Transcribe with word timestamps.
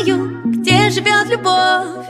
знаю, 0.00 0.42
где 0.44 0.90
живет 0.90 1.28
любовь. 1.30 2.06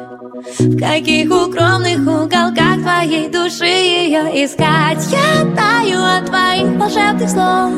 В 0.58 0.78
каких 0.78 1.30
укромных 1.30 2.00
уголках 2.00 2.80
твоей 2.82 3.28
души 3.28 3.66
ее 3.66 4.44
искать? 4.44 5.06
Я 5.10 5.44
таю 5.56 6.02
от 6.02 6.26
твоих 6.26 6.76
волшебных 6.78 7.28
слов. 7.28 7.72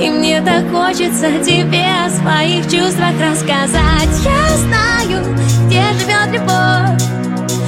И 0.00 0.10
мне 0.10 0.40
так 0.42 0.70
хочется 0.70 1.28
тебе 1.44 1.84
о 2.04 2.10
своих 2.10 2.64
чувствах 2.64 3.12
рассказать. 3.20 4.10
Я 4.24 4.56
знаю, 4.56 5.24
где 5.66 5.82
живет 5.98 6.32
любовь. 6.32 7.02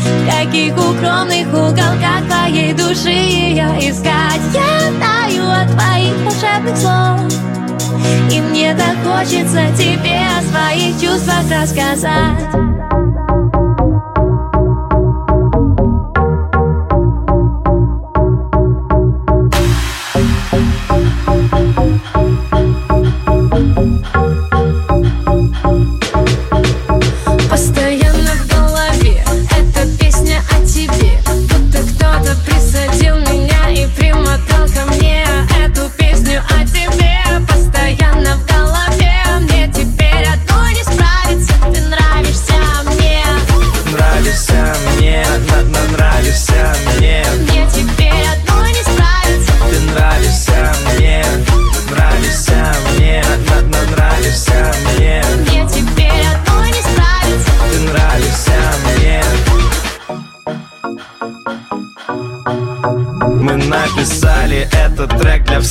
В 0.09 0.31
каких 0.31 0.75
укромных 0.75 1.49
уголках 1.49 2.27
твоей 2.29 2.73
души 2.73 3.11
ее 3.11 3.69
искать? 3.81 4.43
Я 4.53 4.93
таю 5.01 5.49
от 5.49 5.71
твоих 5.71 6.15
волшебных 6.25 6.77
слов 6.77 7.49
и 8.31 8.41
мне 8.41 8.75
так 8.75 8.97
хочется 9.05 9.67
тебе 9.77 10.19
о 10.37 10.43
своих 10.43 11.01
чувствах 11.01 11.45
рассказать 11.51 13.08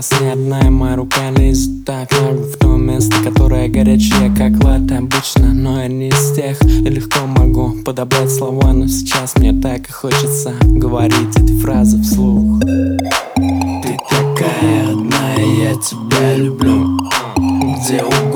И 0.00 0.70
моя 0.70 0.96
рука 0.96 1.30
лезет 1.36 1.84
так 1.84 2.10
в 2.10 2.56
то 2.56 2.68
место, 2.68 3.14
которое 3.22 3.68
горячее, 3.68 4.34
как 4.34 4.52
лед 4.52 4.90
обычно 4.92 5.52
Но 5.52 5.82
я 5.82 5.88
не 5.88 6.08
из 6.08 6.32
тех, 6.34 6.58
и 6.62 6.88
легко 6.88 7.26
могу 7.26 7.74
подобрать 7.84 8.30
слова 8.30 8.72
Но 8.72 8.86
сейчас 8.86 9.36
мне 9.36 9.52
так 9.52 9.86
и 9.90 9.92
хочется 9.92 10.54
говорить 10.62 11.36
эти 11.36 11.52
фразы 11.60 12.00
вслух. 12.00 12.62
Ты 12.62 13.98
такая 14.08 14.90
одна, 14.90 15.34
я 15.34 15.74
тебя 15.74 16.34
люблю. 16.34 16.96
Где 17.36 18.02
угодно, 18.02 18.29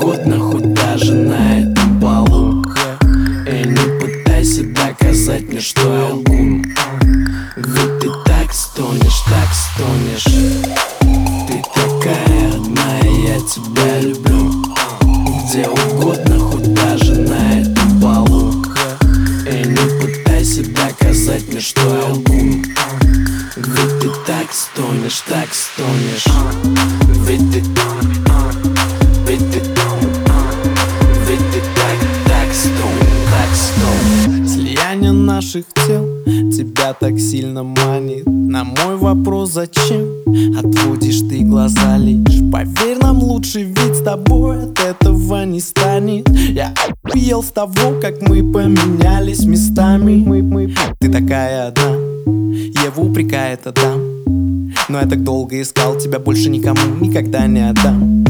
Адам 53.85 54.73
Но 54.89 54.99
я 54.99 55.05
так 55.05 55.23
долго 55.23 55.61
искал 55.61 55.97
Тебя 55.97 56.19
больше 56.19 56.49
никому 56.49 56.95
никогда 56.99 57.47
не 57.47 57.69
отдам. 57.69 58.23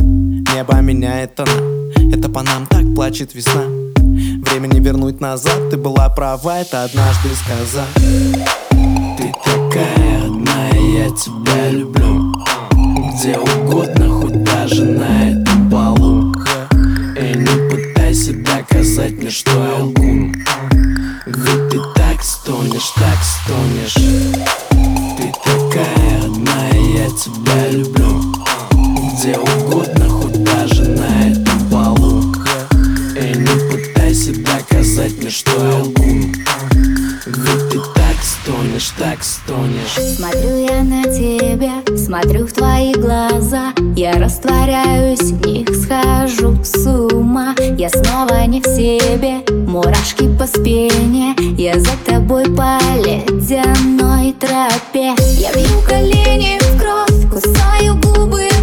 Небо 0.54 0.80
меняет 0.82 1.40
она 1.40 1.52
Это 2.12 2.30
по 2.30 2.42
нам 2.44 2.66
так 2.68 2.94
плачет 2.96 3.34
весна. 3.36 3.64
Время 4.00 4.68
не 4.68 4.80
вернуть 4.80 5.22
назад 5.22 5.70
Ты 5.70 5.78
была 5.78 6.10
права, 6.10 6.60
это 6.60 6.84
однажды 6.84 7.30
сказал. 7.36 7.86
Ты 9.18 9.34
такая 9.44 10.26
одна, 10.26 10.70
и 10.72 10.98
я 10.98 11.10
тебя 11.10 11.70
люблю. 11.70 12.34
Где 13.14 13.38
угодно, 13.38 14.10
хоть 14.10 14.44
даже 14.44 14.86
на 14.86 15.32
этом 15.32 15.70
полу. 15.70 16.34
И 17.18 17.38
не 17.38 17.70
пытайся 17.70 18.34
доказать 18.34 19.14
мне, 19.14 19.30
что 19.30 19.52
я 19.52 19.84
тобой 52.36 52.44
по 52.56 52.78
ледяной 52.98 54.34
тропе. 54.34 55.16
Я 55.38 55.54
бью 55.54 55.82
колени 55.88 56.60
в 56.60 56.80
кровь, 56.80 57.30
кусаю 57.32 57.96
губы 57.96 58.55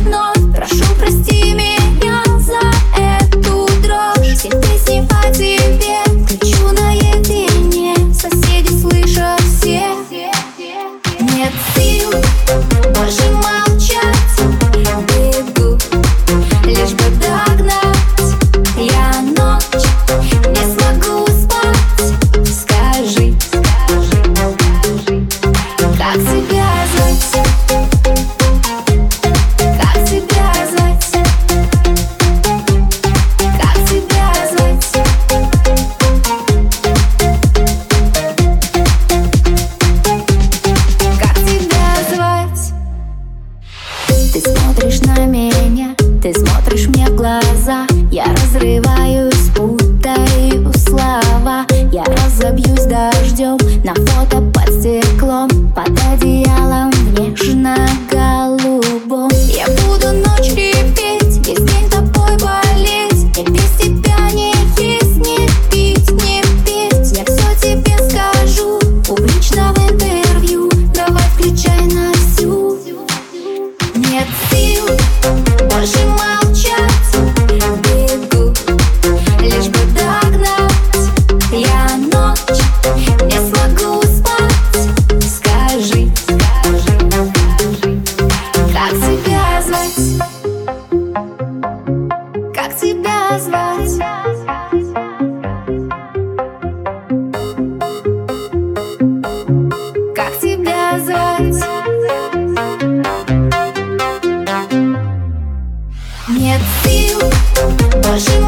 Rush 108.13 108.42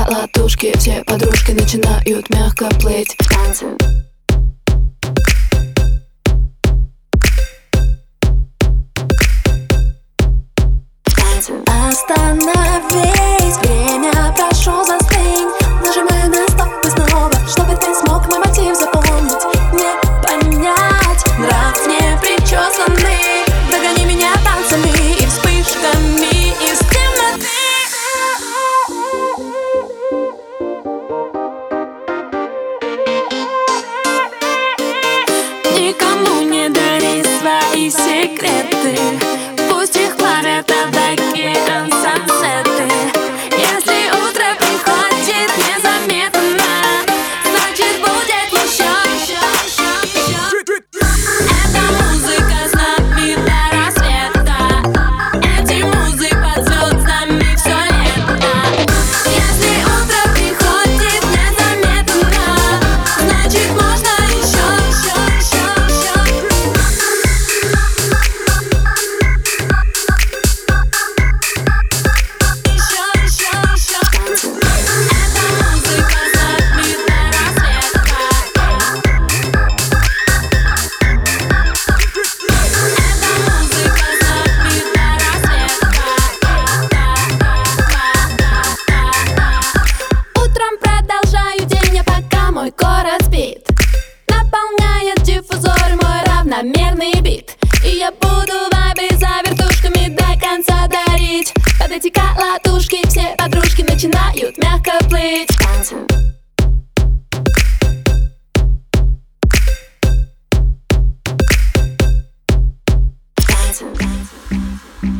на 0.00 0.20
ладошке 0.20 0.76
Все 0.78 1.02
подружки 1.04 1.52
начинают 1.52 2.30
мягко 2.30 2.68
плыть. 2.80 3.16
В 3.18 3.28
танце 3.28 3.66
Остановись, 11.88 13.56
время 13.62 14.34
прошло 14.36 14.84
за 14.84 15.09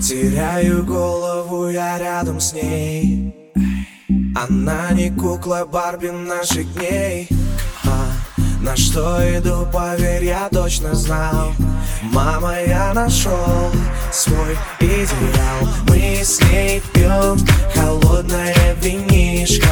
Теряю 0.03 0.85
голову, 0.85 1.71
я 1.71 1.99
рядом 1.99 2.41
с 2.41 2.53
ней. 2.53 3.35
Она 4.37 4.91
не 4.93 5.11
кукла 5.11 5.67
Барби 5.71 6.09
наших 6.09 6.71
дней 6.75 7.29
а, 7.85 8.07
На 8.61 8.77
что 8.77 9.19
иду, 9.37 9.67
поверь, 9.73 10.25
я 10.25 10.49
точно 10.51 10.95
знал. 10.95 11.53
Мама, 12.03 12.55
я 12.67 12.93
нашел 12.93 13.71
свой 14.13 14.57
идеал. 14.81 15.69
Мы 15.89 16.21
с 16.23 16.41
ней 16.43 16.83
пьем 16.93 17.39
холодное 17.75 18.75
винишко. 18.83 19.69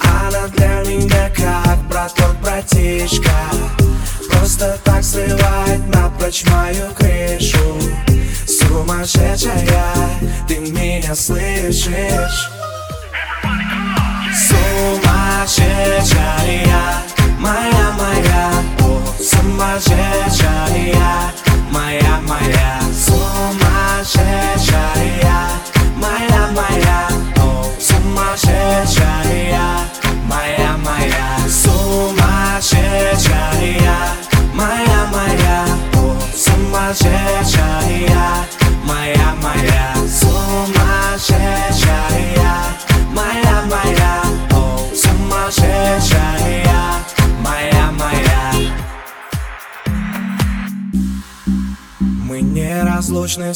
Она 0.00 0.48
для 0.48 0.82
меня 0.82 1.30
как 1.30 1.78
браток-братишка 1.88 3.30
просто 4.64 4.80
так 4.84 5.04
срывает 5.04 5.86
напрочь 5.94 6.44
мою 6.46 6.86
крышу. 6.94 7.78
Сумасшедшая, 8.46 9.94
ты 10.48 10.58
меня 10.58 11.14
слышишь? 11.14 12.50
Сумасшедшая, 14.48 17.02
моя, 17.38 17.92
моя, 17.98 18.50
о, 18.80 18.82
сумасшедшая, 19.22 20.94
моя, 21.70 22.20
моя, 22.26 22.80
сумасшедшая, 23.06 25.38
моя, 25.96 26.48
моя, 26.52 27.08
о, 27.36 27.38
сумасшедшая. 27.80 29.33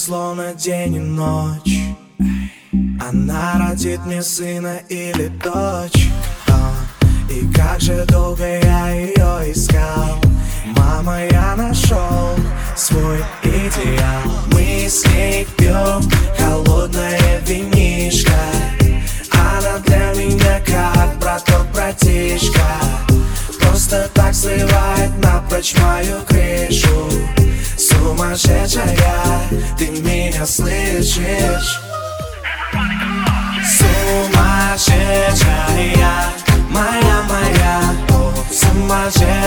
Словно 0.08 0.54
день 0.54 0.94
и 0.94 1.00
ночь. 1.00 1.80
Она 2.98 3.58
родит 3.58 4.00
мне 4.06 4.22
сына 4.22 4.80
или 4.88 5.28
дочь. 5.44 6.08
А, 6.48 6.72
И 7.30 7.46
как 7.52 7.78
же 7.78 8.06
долго 8.06 8.42
я 8.42 8.88
ее 8.88 9.52
искал. 9.52 10.18
Мама, 10.78 11.26
я 11.30 11.54
нашел 11.56 12.30
свой 12.74 13.18
идеал. 13.42 14.22
Мы 14.50 14.88
с 14.88 15.04
ней 15.08 15.46
пьем 15.58 16.00
холодное 16.38 17.40
винишко. 17.46 18.32
Она 19.30 19.78
для 19.84 20.14
меня 20.14 20.58
как 20.64 21.18
браток, 21.18 21.66
братишка. 21.74 22.66
Просто 23.60 24.08
так 24.14 24.34
сливает 24.34 25.10
напрочь 25.22 25.74
мою 25.78 26.16
крышу 26.26 27.27
Сумасшедшая, 28.18 29.48
ты 29.78 29.86
меня 29.90 30.44
слышишь? 30.44 31.80
Сумасшедшая, 33.78 35.36
моя, 36.68 37.22
моя, 37.28 37.80
сумасшедшая, 38.50 39.37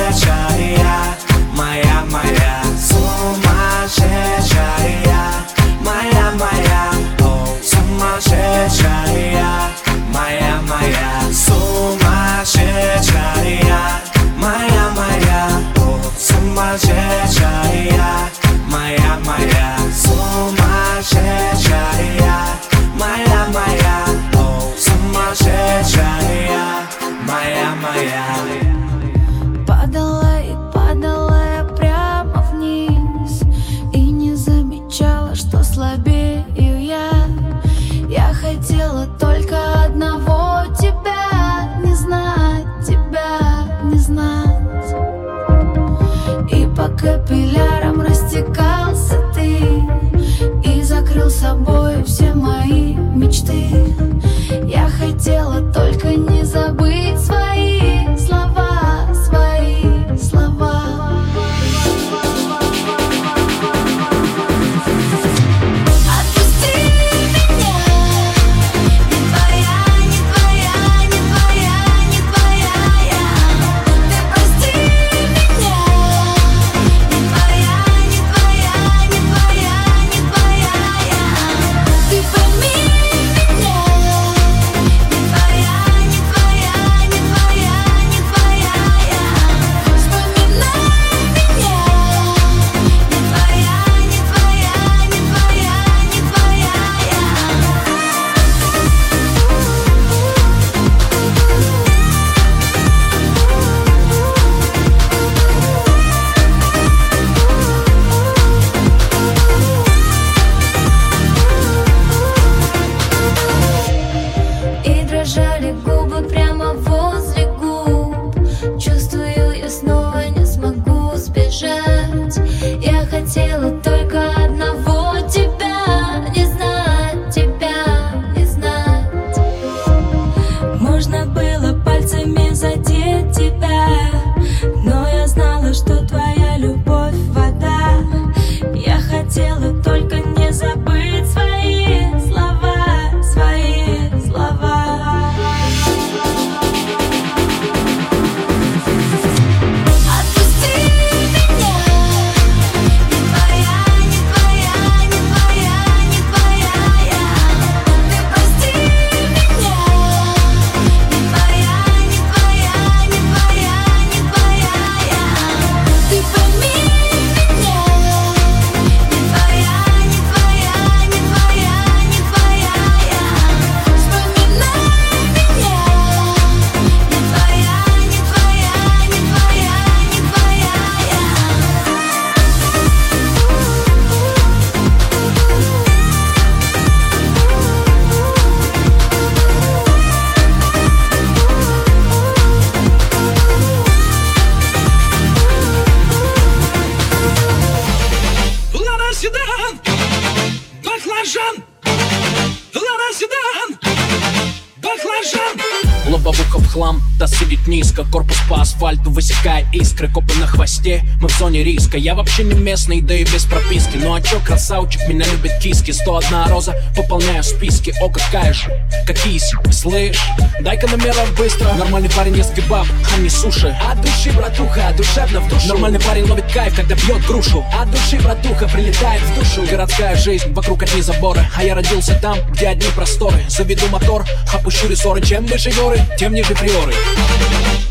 зоне 211.51 211.63
риска. 211.63 211.97
Я 211.97 212.15
вообще 212.15 212.43
не 212.43 212.53
местный, 212.53 213.01
да 213.01 213.13
и 213.13 213.25
без 213.25 213.43
прописки. 213.43 213.97
Ну 213.97 214.13
а 214.13 214.21
чё, 214.21 214.39
красавчик, 214.39 215.05
меня 215.09 215.25
любит 215.25 215.51
киски. 215.59 215.91
101 215.91 216.47
роза, 216.47 216.75
пополняю 216.95 217.43
списки. 217.43 217.93
О, 218.01 218.09
какая 218.09 218.53
же, 218.53 218.71
какие 219.05 219.37
слышь. 219.71 220.17
Дай-ка 220.61 220.87
номеров 220.87 221.35
быстро. 221.35 221.73
Нормальный 221.73 222.09
парень 222.09 222.37
ест 222.37 222.53
кебаб, 222.53 222.87
а 223.13 223.19
не 223.19 223.29
суши 223.29 223.75
От 223.89 223.99
души, 223.99 224.31
братуха, 224.31 224.93
душевно 224.95 225.41
в 225.41 225.49
душу. 225.49 225.67
Нормальный 225.67 225.99
парень 225.99 226.23
ловит 226.23 226.49
кайф, 226.53 226.73
когда 226.73 226.95
бьет 226.95 227.25
грушу. 227.27 227.65
От 227.77 227.91
души, 227.91 228.17
братуха, 228.23 228.69
прилетает 228.69 229.21
в 229.21 229.35
душу. 229.35 229.69
Городская 229.69 230.15
жизнь, 230.15 230.53
вокруг 230.53 230.83
одни 230.83 231.01
заборы. 231.01 231.45
А 231.57 231.63
я 231.65 231.75
родился 231.75 232.17
там, 232.21 232.37
где 232.51 232.67
одни 232.67 232.87
просторы. 232.95 233.43
Заведу 233.49 233.87
мотор, 233.87 234.25
опущу 234.53 234.87
рессоры. 234.87 235.21
Чем 235.21 235.45
выше 235.47 235.71
горы, 235.71 235.99
тем 236.17 236.33
ниже 236.33 236.55
приоры. 236.55 236.93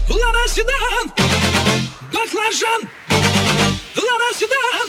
Лада 0.08 0.48
Седан, 0.48 1.39
баклажан, 2.12 2.82
Лада 3.96 4.30
Седан, 4.38 4.88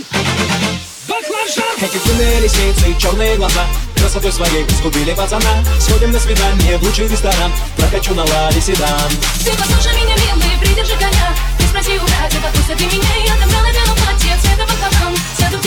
баклажан. 1.08 1.76
Эти 1.82 1.98
длинные 2.04 2.42
ресницы 2.42 2.92
и 2.92 3.00
черные 3.00 3.36
глаза. 3.38 3.66
Красотой 3.96 4.32
своей 4.32 4.68
сгубили 4.70 5.14
пацана. 5.14 5.64
Сходим 5.80 6.12
на 6.12 6.20
свидание 6.20 6.78
в 6.78 6.84
лучший 6.84 7.08
ресторан. 7.08 7.52
Прокачу 7.78 8.14
на 8.14 8.24
ладе 8.24 8.62
седан. 8.62 9.12
Ты 9.44 9.52
послушай 9.52 9.94
меня, 9.96 10.16
милый, 10.16 10.58
придержи 10.60 10.96
коня. 10.98 11.36
Ты 11.58 11.66
спроси 11.66 11.98
у 11.98 12.04
братьев, 12.04 12.44
отпустят 12.46 12.80
ли 12.80 12.88
меня. 12.88 13.16
Я 13.26 13.34
отобрала 13.34 13.72
белом 13.72 13.96
платье 13.98 14.38
цвета 14.42 14.66
баклажан 14.66 15.16
Сяду 15.38 15.58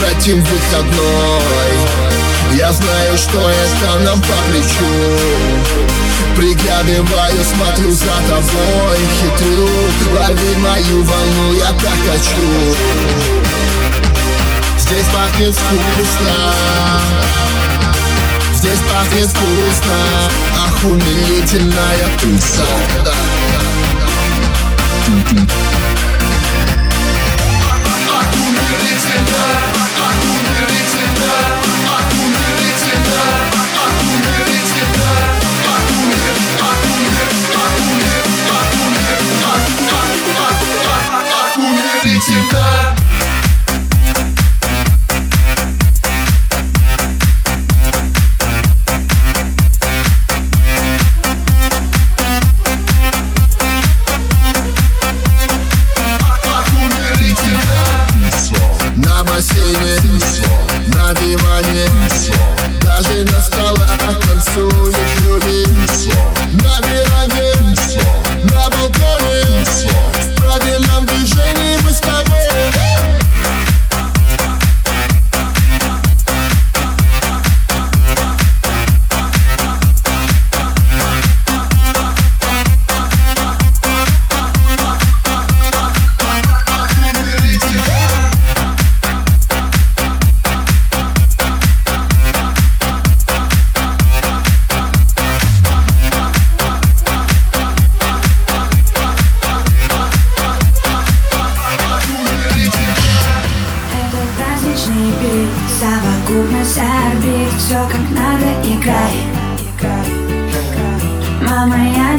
хотим 0.00 0.42
выходной. 0.42 1.72
Я 2.56 2.72
знаю, 2.72 3.18
что 3.18 3.38
это 3.50 3.98
нам 4.04 4.20
по 4.20 4.34
плечу. 4.50 4.84
Приглядываю, 6.36 7.44
смотрю 7.44 7.92
за 7.92 8.16
тобой. 8.28 8.98
Хитрю, 9.20 9.68
лови 10.14 10.56
мою 10.58 11.02
волну, 11.02 11.52
я 11.54 11.66
так 11.72 11.98
хочу 12.10 12.74
Здесь 14.78 15.06
пахнет 15.12 15.54
вкусно. 15.54 16.52
Здесь 18.54 18.80
пахнет 18.90 19.28
вкусно. 19.28 19.98
Ах, 20.56 20.84
умилительная 20.84 22.08
туса 22.20 22.66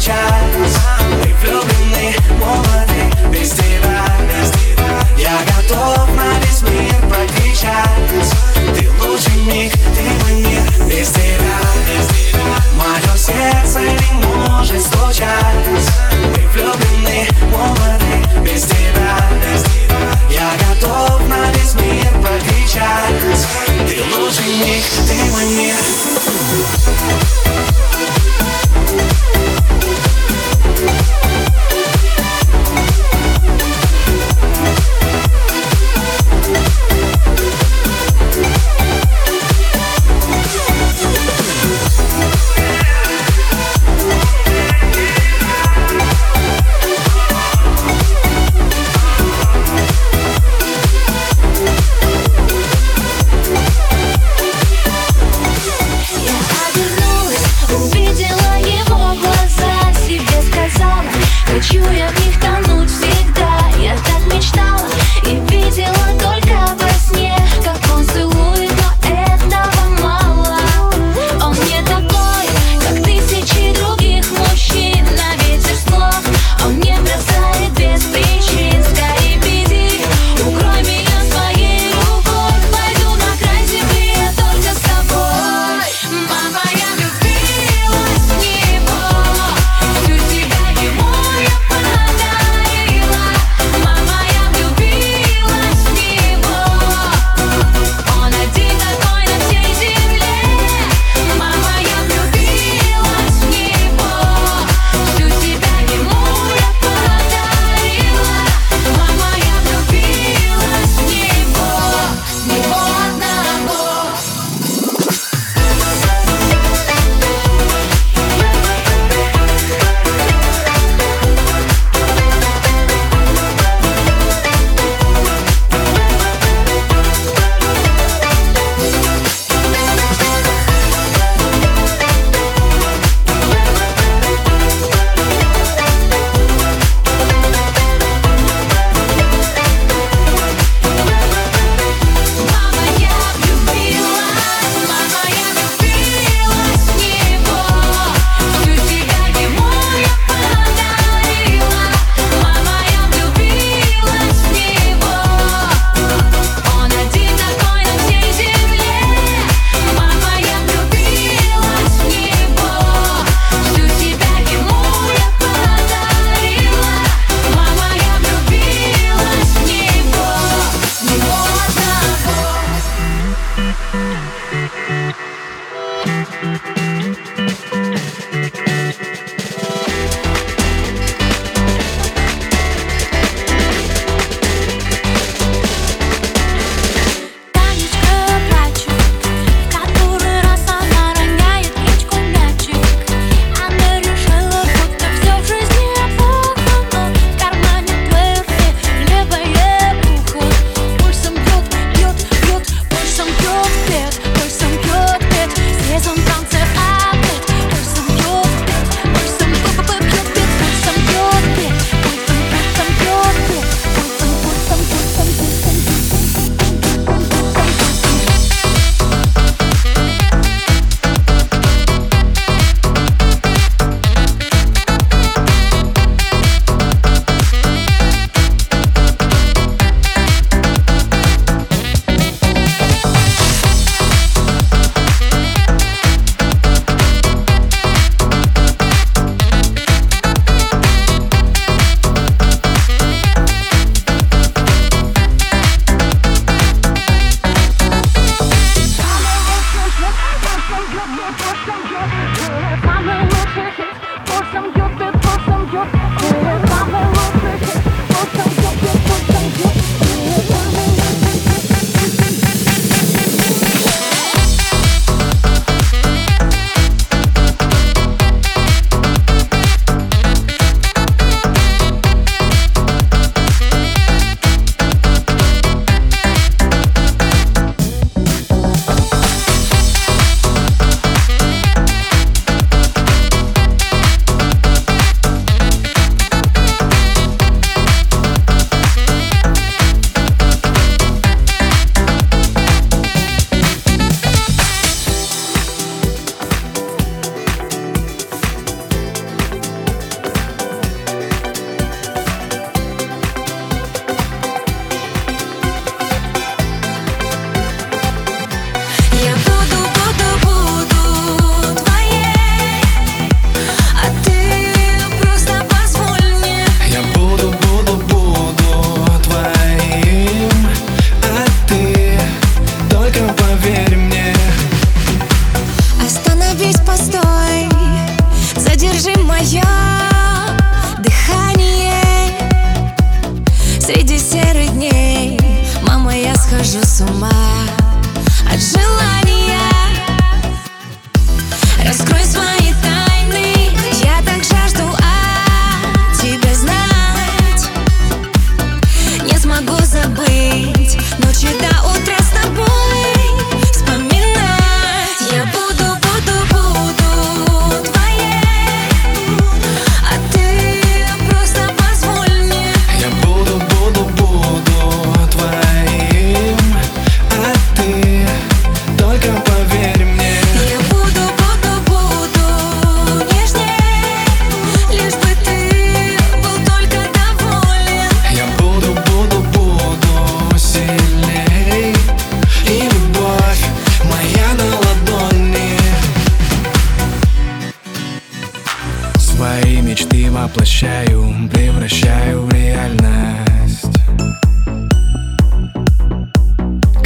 child 0.00 0.39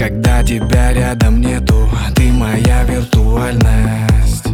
Когда 0.05 0.43
тебя 0.43 0.93
рядом 0.93 1.41
нету, 1.41 1.89
ты 2.15 2.31
моя 2.31 2.85
виртуальность. 2.85 4.45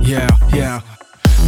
Yeah, 0.00 0.26
yeah. 0.52 0.80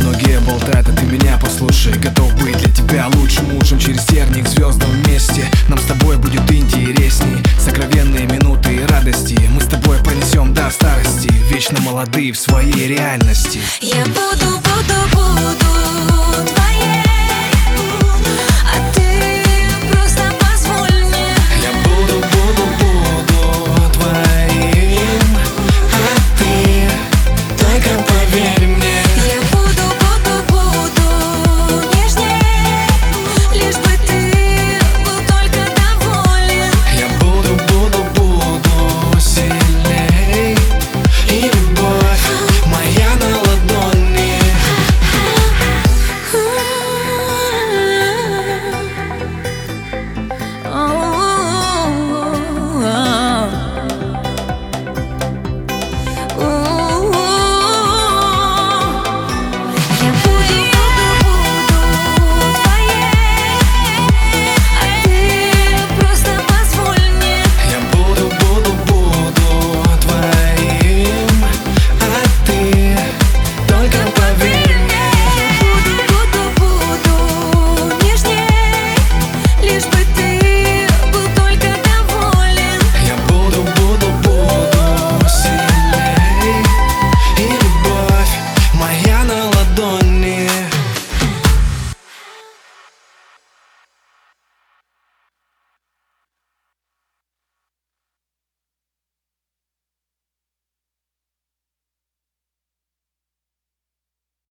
Многие 0.01 0.38
болтают, 0.40 0.87
а 0.87 0.92
ты 0.92 1.07
меня 1.07 1.38
послушай. 1.40 1.94
Готов 1.94 2.31
быть 2.35 2.59
для 2.59 2.70
тебя 2.70 3.07
лучшим 3.14 3.55
мужем 3.55 3.79
Через 3.79 4.05
терник 4.05 4.46
звездам 4.49 4.90
вместе. 4.90 5.46
Нам 5.70 5.79
с 5.79 5.85
тобой 5.85 6.18
будет 6.18 6.53
интересней. 6.53 7.42
Сокровенные 7.59 8.27
минуты 8.27 8.75
и 8.75 8.85
радости. 8.85 9.40
Мы 9.55 9.62
с 9.62 9.66
тобой 9.68 9.96
понесем 10.05 10.53
до 10.53 10.68
старости. 10.68 11.33
Вечно 11.51 11.81
молодые 11.81 12.33
в 12.33 12.38
своей 12.38 12.87
реальности. 12.87 13.61
Я 13.81 14.05
буду, 14.05 14.61
буду, 14.61 14.94
буду. 15.14 16.15